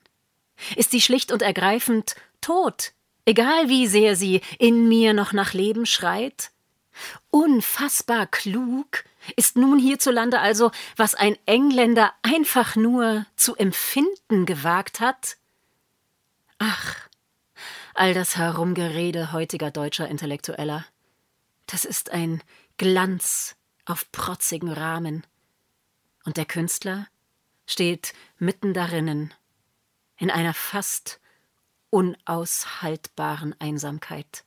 [0.77, 2.93] Ist sie schlicht und ergreifend tot,
[3.25, 6.51] egal wie sehr sie in mir noch nach Leben schreit?
[7.31, 9.05] Unfassbar klug
[9.37, 15.37] ist nun hierzulande also, was ein Engländer einfach nur zu empfinden gewagt hat?
[16.59, 17.10] Ach,
[17.95, 20.85] all das Herumgerede heutiger deutscher Intellektueller.
[21.67, 22.43] Das ist ein
[22.77, 25.27] Glanz auf protzigen Rahmen.
[26.25, 27.07] Und der Künstler
[27.67, 29.33] steht mitten darinnen,
[30.17, 31.21] in einer fast
[31.91, 34.45] unaushaltbaren Einsamkeit.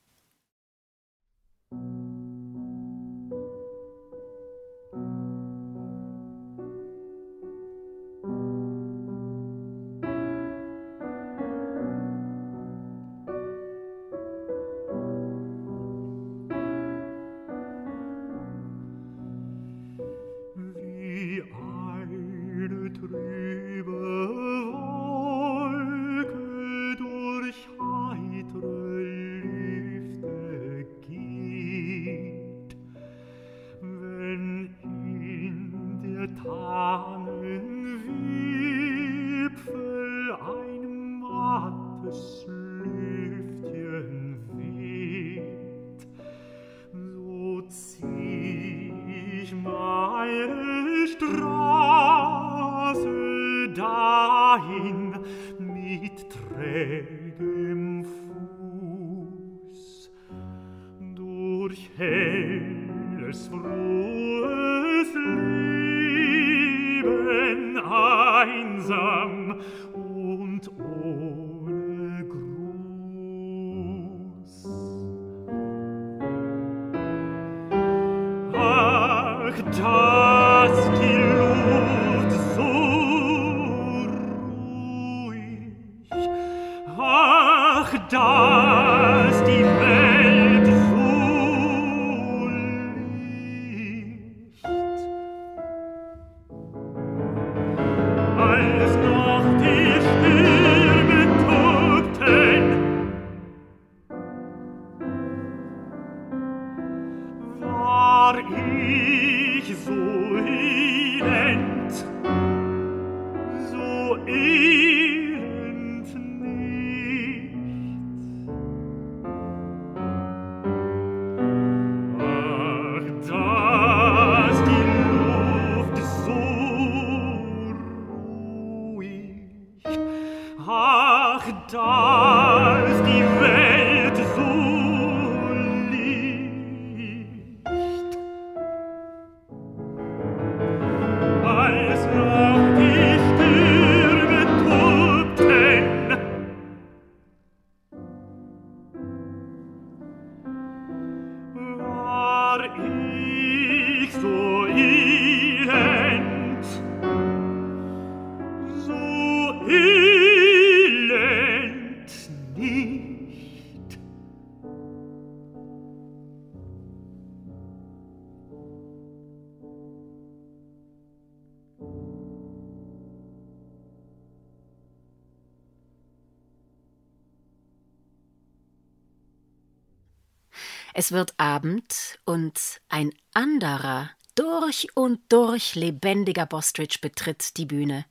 [181.04, 188.06] Es wird Abend und ein anderer, durch und durch lebendiger Bostridge betritt die Bühne.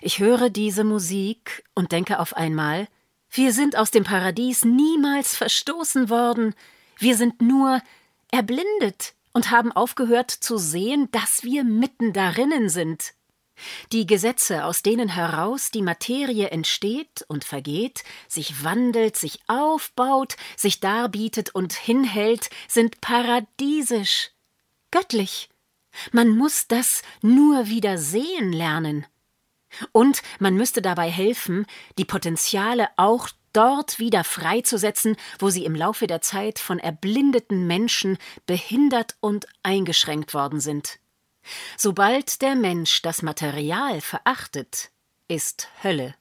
[0.00, 2.86] Ich höre diese Musik und denke auf einmal,
[3.32, 6.54] wir sind aus dem Paradies niemals verstoßen worden,
[6.98, 7.82] wir sind nur
[8.30, 13.14] erblindet und haben aufgehört zu sehen, dass wir mitten darinnen sind.
[13.92, 20.80] Die Gesetze, aus denen heraus die Materie entsteht und vergeht, sich wandelt, sich aufbaut, sich
[20.80, 24.30] darbietet und hinhält, sind paradiesisch,
[24.90, 25.48] göttlich.
[26.12, 29.06] Man muss das nur wieder sehen lernen.
[29.92, 31.66] Und man müsste dabei helfen,
[31.98, 38.18] die Potenziale auch dort wieder freizusetzen, wo sie im Laufe der Zeit von erblindeten Menschen
[38.46, 40.98] behindert und eingeschränkt worden sind.
[41.76, 44.90] Sobald der Mensch das Material verachtet,
[45.28, 46.14] ist Hölle.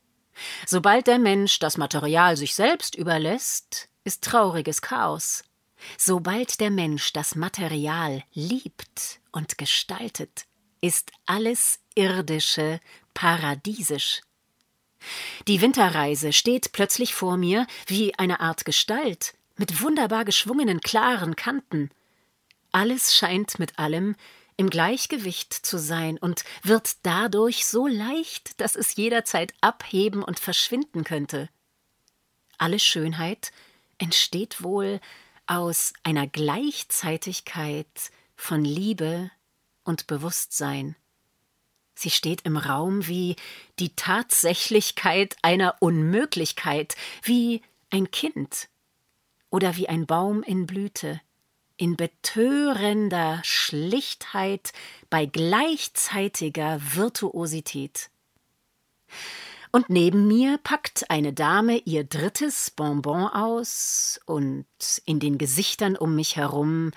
[0.65, 5.43] Sobald der Mensch das Material sich selbst überlässt, ist trauriges Chaos.
[5.97, 10.45] Sobald der Mensch das Material liebt und gestaltet,
[10.81, 12.79] ist alles Irdische
[13.13, 14.21] paradiesisch.
[15.47, 21.89] Die Winterreise steht plötzlich vor mir wie eine Art Gestalt, mit wunderbar geschwungenen, klaren Kanten.
[22.71, 24.15] Alles scheint mit allem
[24.57, 31.03] im Gleichgewicht zu sein und wird dadurch so leicht, dass es jederzeit abheben und verschwinden
[31.03, 31.49] könnte.
[32.57, 33.51] Alle Schönheit
[33.97, 34.99] entsteht wohl
[35.45, 39.31] aus einer Gleichzeitigkeit von Liebe
[39.83, 40.95] und Bewusstsein.
[41.95, 43.35] Sie steht im Raum wie
[43.79, 48.69] die Tatsächlichkeit einer Unmöglichkeit, wie ein Kind
[49.49, 51.21] oder wie ein Baum in Blüte
[51.83, 54.71] in betörender Schlichtheit
[55.09, 58.09] bei gleichzeitiger Virtuosität.
[59.73, 64.65] Und neben mir packt eine Dame ihr drittes Bonbon aus, und
[65.03, 66.91] in den Gesichtern um mich herum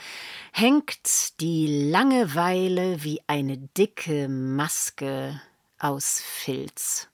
[0.52, 5.40] hängt die Langeweile wie eine dicke Maske
[5.80, 7.08] aus Filz.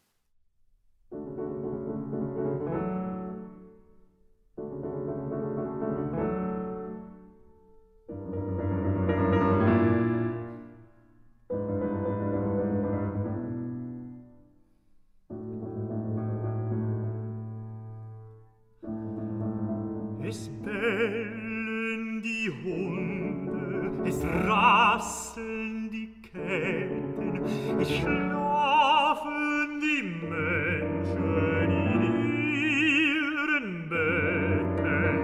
[25.03, 31.71] rasseln die Ketten, ich schlafen die Menschen
[32.03, 32.25] in
[32.55, 35.21] ihren Betten.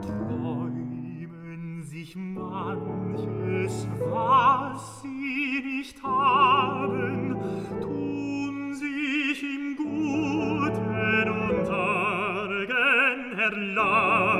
[0.00, 7.36] Träumen sich manches, was sie nicht haben,
[7.82, 14.35] tun sich im Guten und Argen erlauben,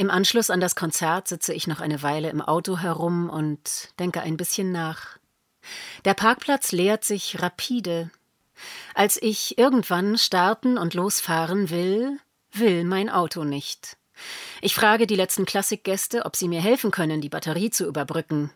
[0.00, 4.22] Im Anschluss an das Konzert sitze ich noch eine Weile im Auto herum und denke
[4.22, 5.18] ein bisschen nach.
[6.06, 8.10] Der Parkplatz leert sich rapide.
[8.94, 12.18] Als ich irgendwann starten und losfahren will,
[12.50, 13.98] will mein Auto nicht.
[14.62, 18.50] Ich frage die letzten Klassikgäste, ob sie mir helfen können, die Batterie zu überbrücken.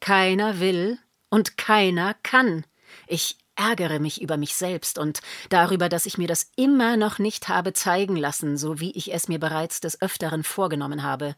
[0.00, 2.64] Keiner will und keiner kann.
[3.06, 7.48] Ich ärgere mich über mich selbst und darüber, dass ich mir das immer noch nicht
[7.48, 11.34] habe zeigen lassen, so wie ich es mir bereits des Öfteren vorgenommen habe.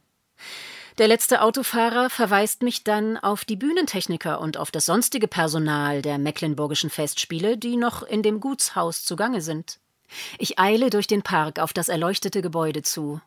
[0.98, 6.18] Der letzte Autofahrer verweist mich dann auf die Bühnentechniker und auf das sonstige Personal der
[6.18, 9.78] Mecklenburgischen Festspiele, die noch in dem Gutshaus zugange sind.
[10.38, 13.20] Ich eile durch den Park auf das erleuchtete Gebäude zu.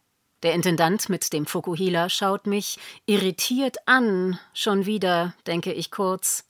[0.43, 4.37] Der Intendant mit dem Fokuhila schaut mich irritiert an.
[4.53, 6.43] Schon wieder, denke ich kurz,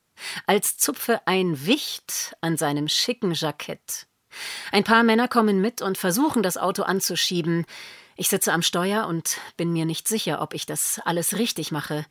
[0.45, 4.07] als zupfe ein Wicht an seinem schicken Jackett.
[4.71, 7.65] Ein paar Männer kommen mit und versuchen, das Auto anzuschieben.
[8.15, 12.05] Ich sitze am Steuer und bin mir nicht sicher, ob ich das alles richtig mache.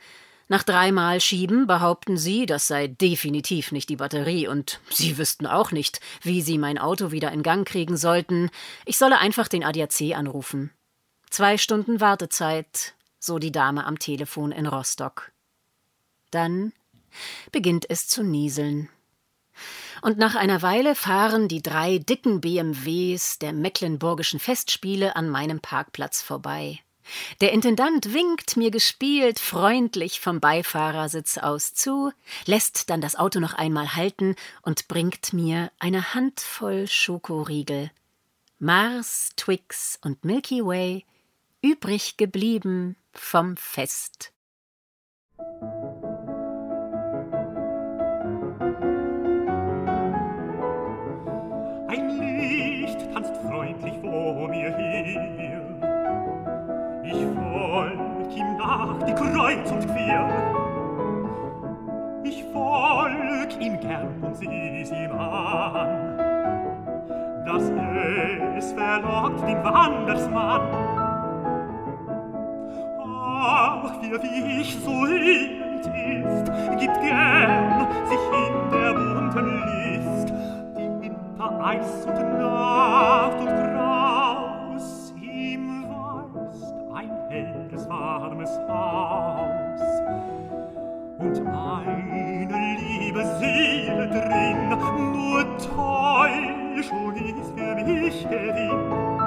[0.49, 5.73] Nach dreimal Schieben behaupten sie, das sei definitiv nicht die Batterie, und sie wüssten auch
[5.73, 8.51] nicht, wie sie mein Auto wieder in Gang kriegen sollten.
[8.85, 10.71] Ich solle einfach den ADAC anrufen.
[11.31, 15.33] Zwei Stunden Wartezeit, so die Dame am Telefon in Rostock.
[16.31, 16.73] Dann
[17.51, 18.89] beginnt es zu nieseln.
[20.01, 26.23] Und nach einer Weile fahren die drei dicken BMWs der Mecklenburgischen Festspiele an meinem Parkplatz
[26.23, 26.81] vorbei.
[27.41, 32.13] Der Intendant winkt mir gespielt freundlich vom Beifahrersitz aus zu,
[32.47, 37.91] lässt dann das Auto noch einmal halten und bringt mir eine Handvoll Schokoriegel.
[38.59, 41.05] Mars, Twix und Milky Way,
[41.61, 44.33] übrig geblieben vom Fest.
[54.53, 55.63] mir hier.
[57.03, 60.29] Ich folg ihm nach die Kreuz und Quer.
[62.23, 66.19] Ich folg ihm gern und sieh's ihm an,
[67.47, 67.71] dass
[68.59, 70.61] es verlockt den Wandersmann.
[73.45, 80.33] Ach, wie ich so hild ist, gibt gern sich in der bunten List,
[80.77, 83.82] die hinter Eis und Nacht und Kraft
[88.13, 89.81] warmes Haus.
[91.19, 94.69] Und eine liebe Seele drin,
[95.13, 99.23] nur Täuschung ist für mich Gewinn.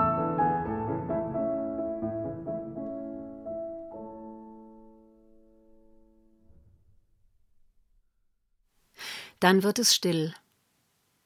[9.40, 10.34] Dann wird es still.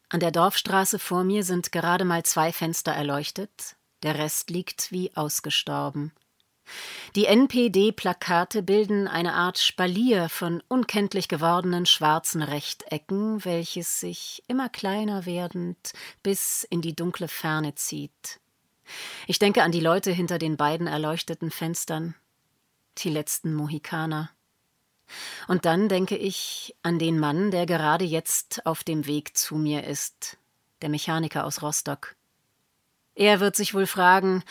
[0.10, 5.16] An der Dorfstraße vor mir sind gerade mal zwei Fenster erleuchtet, der Rest liegt wie
[5.16, 6.12] ausgestorben.
[7.16, 15.26] Die NPD-Plakate bilden eine Art Spalier von unkenntlich gewordenen schwarzen Rechtecken, welches sich immer kleiner
[15.26, 15.94] werdend
[16.24, 18.40] bis in die dunkle Ferne zieht.
[19.28, 22.16] Ich denke an die Leute hinter den beiden erleuchteten Fenstern,
[23.00, 24.30] die letzten Mohikaner.
[25.48, 29.84] Und dann denke ich an den Mann, der gerade jetzt auf dem Weg zu mir
[29.84, 30.38] ist,
[30.82, 32.16] der Mechaniker aus Rostock.
[33.16, 34.44] Er wird sich wohl fragen,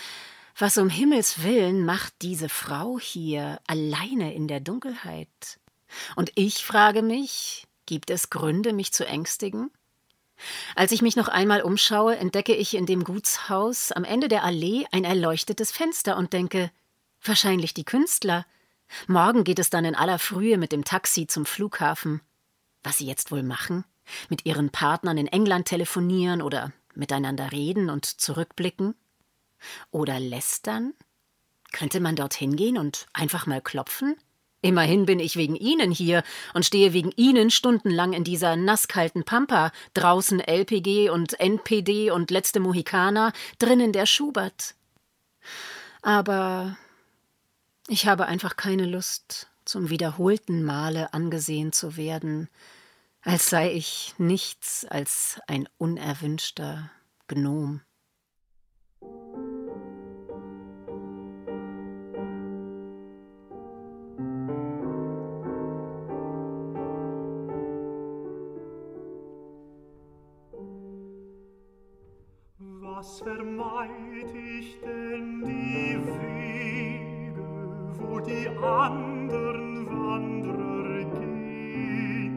[0.59, 5.61] was um Himmels willen macht diese Frau hier alleine in der Dunkelheit?
[6.17, 9.71] Und ich frage mich, gibt es Gründe, mich zu ängstigen?
[10.75, 14.85] Als ich mich noch einmal umschaue, entdecke ich in dem Gutshaus am Ende der Allee
[14.93, 16.71] ein erleuchtetes Fenster und denke,
[17.23, 18.47] wahrscheinlich die Künstler.
[19.07, 22.21] Morgen geht es dann in aller Frühe mit dem Taxi zum Flughafen.
[22.83, 23.85] Was sie jetzt wohl machen?
[24.29, 28.95] Mit ihren Partnern in England telefonieren oder miteinander reden und zurückblicken?
[29.91, 30.95] Oder lästern?
[31.73, 34.17] Könnte man dorthin gehen und einfach mal klopfen?
[34.61, 39.71] Immerhin bin ich wegen Ihnen hier und stehe wegen Ihnen stundenlang in dieser nasskalten Pampa,
[39.95, 44.75] draußen LPG und NPD und letzte Mohikaner, drinnen der Schubert.
[46.03, 46.77] Aber
[47.87, 52.49] ich habe einfach keine Lust, zum wiederholten Male angesehen zu werden,
[53.23, 56.91] als sei ich nichts als ein unerwünschter
[57.29, 57.83] Gnom.
[78.69, 82.37] andern Wanderer gehen.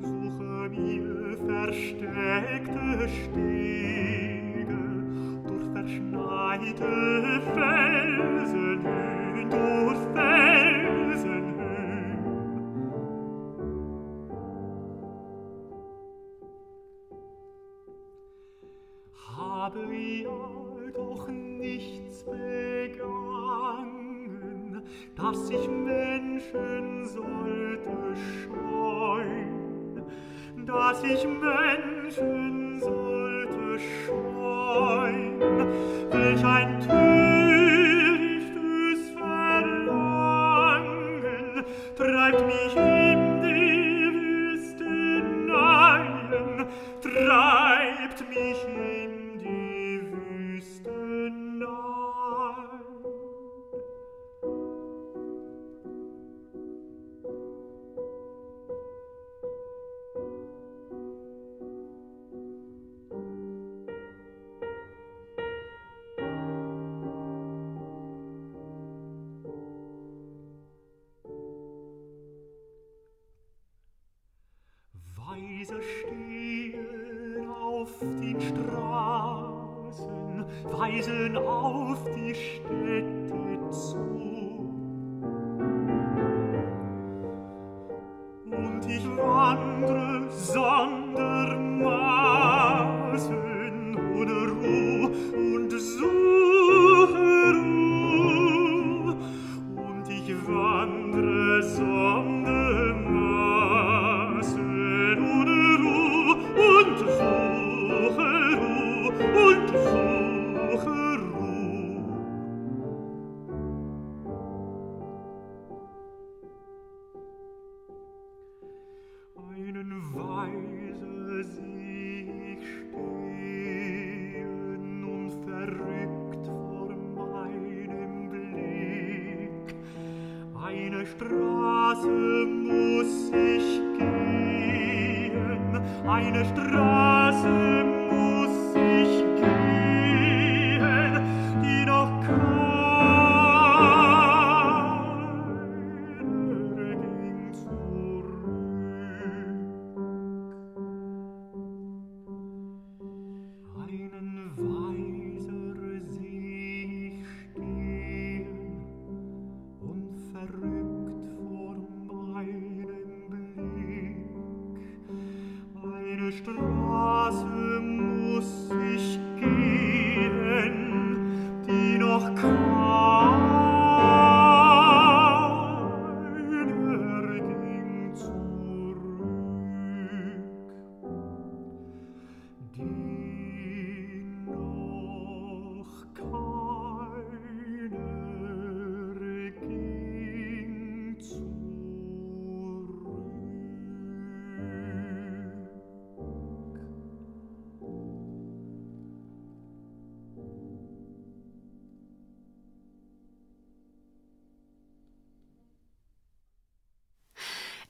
[0.00, 4.80] Suche ihr versteckte Stege
[5.46, 7.17] durch verschneite
[31.48, 35.40] menschen sollte scheuen,
[36.10, 37.07] welch ein Tür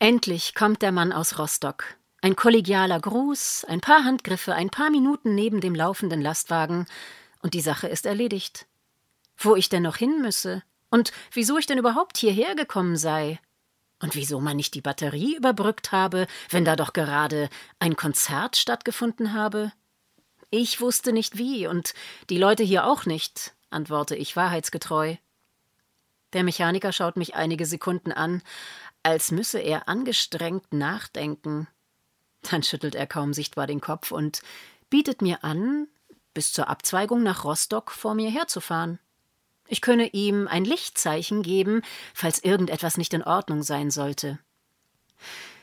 [0.08, 1.84] Endlich kommt der Mann aus Rostock.
[2.22, 6.86] Ein kollegialer Gruß, ein paar Handgriffe, ein paar Minuten neben dem laufenden Lastwagen,
[7.42, 8.66] und die Sache ist erledigt.
[9.36, 10.62] Wo ich denn noch hin müsse?
[10.88, 13.38] Und wieso ich denn überhaupt hierher gekommen sei?
[14.00, 19.34] Und wieso man nicht die Batterie überbrückt habe, wenn da doch gerade ein Konzert stattgefunden
[19.34, 19.72] habe?
[20.48, 21.92] Ich wusste nicht wie, und
[22.30, 25.16] die Leute hier auch nicht, antworte ich wahrheitsgetreu.
[26.34, 28.42] Der Mechaniker schaut mich einige Sekunden an,
[29.02, 31.68] als müsse er angestrengt nachdenken.
[32.42, 34.42] Dann schüttelt er kaum sichtbar den Kopf und
[34.90, 35.88] bietet mir an,
[36.34, 38.98] bis zur Abzweigung nach Rostock vor mir herzufahren.
[39.66, 41.82] Ich könne ihm ein Lichtzeichen geben,
[42.14, 44.38] falls irgendetwas nicht in Ordnung sein sollte.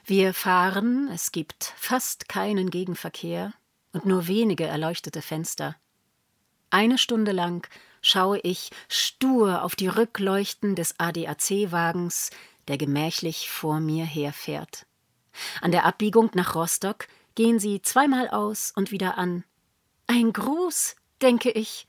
[0.06, 3.54] Wir fahren, es gibt fast keinen Gegenverkehr
[3.92, 5.76] und nur wenige erleuchtete Fenster.
[6.70, 7.68] Eine Stunde lang
[8.02, 12.30] schaue ich stur auf die Rückleuchten des ADAC-Wagens,
[12.68, 14.86] der gemächlich vor mir herfährt.
[15.61, 19.43] An der Abbiegung nach Rostock gehen sie zweimal aus und wieder an.
[20.07, 21.88] Ein Gruß, denke ich,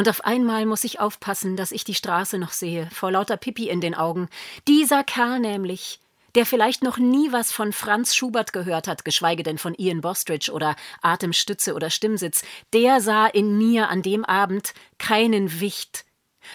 [0.00, 3.68] und auf einmal muss ich aufpassen, dass ich die Straße noch sehe, vor lauter Pipi
[3.68, 4.30] in den Augen.
[4.66, 6.00] Dieser Kerl nämlich,
[6.34, 10.52] der vielleicht noch nie was von Franz Schubert gehört hat, geschweige denn von Ian Bostridge
[10.52, 16.06] oder Atemstütze oder Stimmsitz, der sah in mir an dem Abend keinen Wicht,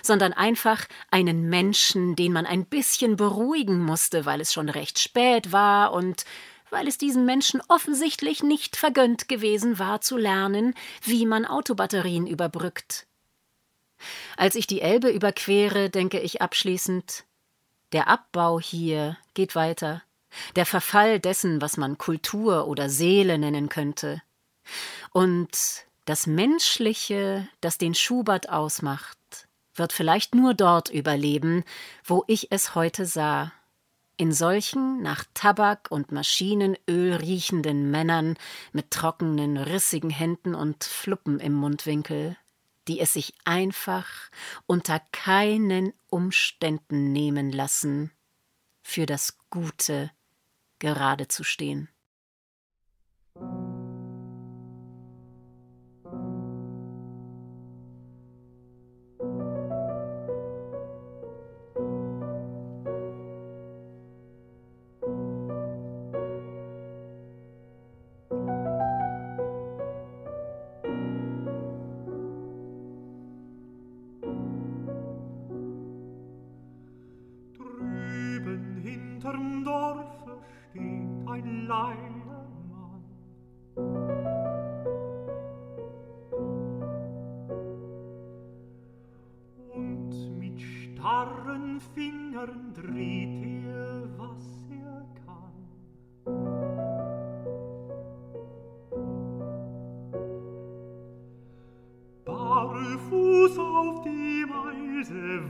[0.02, 5.52] sondern einfach einen Menschen, den man ein bisschen beruhigen musste, weil es schon recht spät
[5.52, 6.26] war und
[6.70, 10.74] weil es diesen Menschen offensichtlich nicht vergönnt gewesen war zu lernen,
[11.04, 13.08] wie man Autobatterien überbrückt.
[14.36, 17.24] Als ich die Elbe überquere, denke ich abschließend
[17.92, 20.02] Der Abbau hier geht weiter,
[20.56, 24.22] der Verfall dessen, was man Kultur oder Seele nennen könnte.
[25.12, 29.18] Und das Menschliche, das den Schubert ausmacht,
[29.76, 31.63] wird vielleicht nur dort überleben,
[32.03, 33.51] wo ich es heute sah,
[34.17, 38.38] in solchen nach Tabak und Maschinenöl riechenden Männern
[38.71, 42.38] mit trockenen, rissigen Händen und Fluppen im Mundwinkel
[42.88, 44.07] die es sich einfach
[44.65, 48.11] unter keinen Umständen nehmen lassen,
[48.82, 50.11] für das Gute
[50.80, 51.89] gerade zu stehen.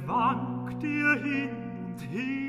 [0.06, 1.50] wankt ihr hin
[1.88, 2.45] und her,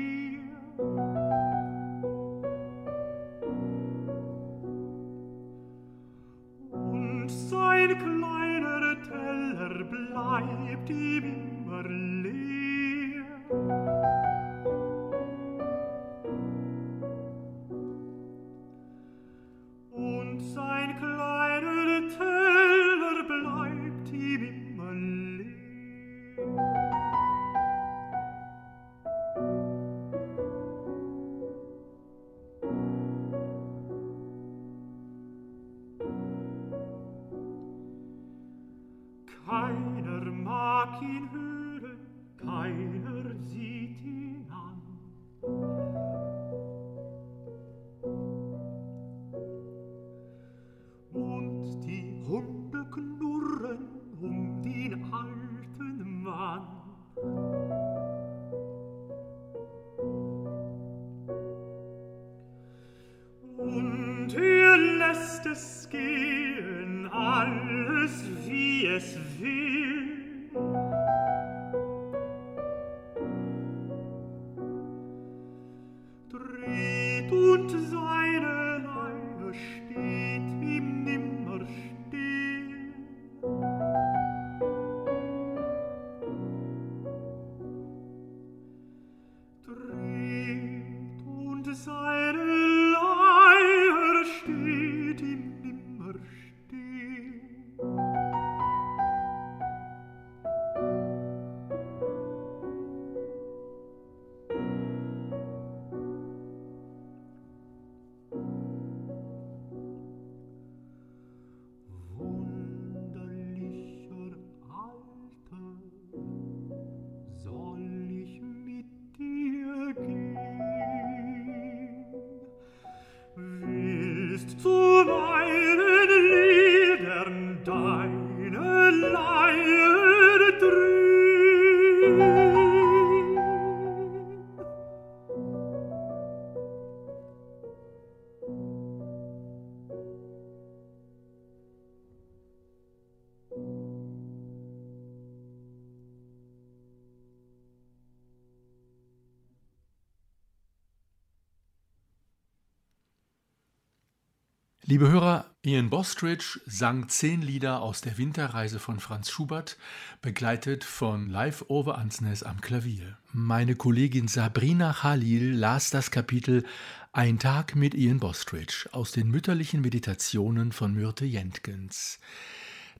[154.89, 159.77] Liebe Hörer, Ian Bostridge sang zehn Lieder aus der Winterreise von Franz Schubert,
[160.21, 163.17] begleitet von Live Over Ansnes am Klavier.
[163.33, 166.63] Meine Kollegin Sabrina Khalil las das Kapitel
[167.11, 172.19] Ein Tag mit Ian Bostridge aus den mütterlichen Meditationen von Myrte Jentgens.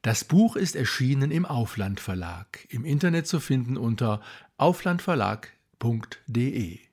[0.02, 4.20] Das Buch ist erschienen im Aufland Verlag, im Internet zu finden unter
[4.58, 6.87] auflandverlag.de.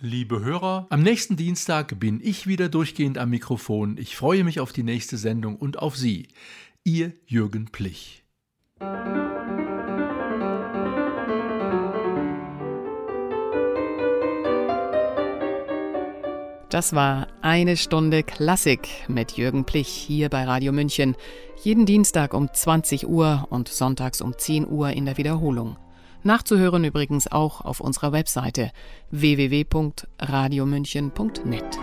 [0.00, 3.96] Liebe Hörer, am nächsten Dienstag bin ich wieder durchgehend am Mikrofon.
[3.96, 6.28] Ich freue mich auf die nächste Sendung und auf Sie.
[6.84, 8.22] Ihr Jürgen Plich.
[16.68, 21.16] Das war eine Stunde Klassik mit Jürgen Plich hier bei Radio München.
[21.62, 25.78] Jeden Dienstag um 20 Uhr und sonntags um 10 Uhr in der Wiederholung.
[26.26, 28.72] Nachzuhören übrigens auch auf unserer Webseite
[29.12, 31.78] www.radiomünchen.net.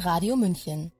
[0.00, 0.90] Radio München